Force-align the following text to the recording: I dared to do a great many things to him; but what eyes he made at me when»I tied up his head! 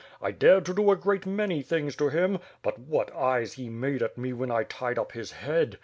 I 0.19 0.31
dared 0.31 0.65
to 0.65 0.73
do 0.73 0.89
a 0.89 0.95
great 0.95 1.27
many 1.27 1.61
things 1.61 1.95
to 1.97 2.09
him; 2.09 2.39
but 2.63 2.79
what 2.79 3.15
eyes 3.15 3.53
he 3.53 3.69
made 3.69 4.01
at 4.01 4.17
me 4.17 4.33
when»I 4.33 4.63
tied 4.63 4.97
up 4.97 5.11
his 5.11 5.31
head! 5.31 5.77